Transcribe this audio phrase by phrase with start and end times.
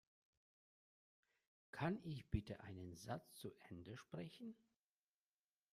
[1.71, 4.57] Kann ich bitte einen Satz zu Ende sprechen?